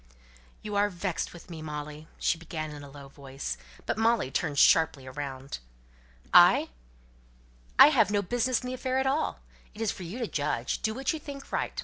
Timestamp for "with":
1.31-1.47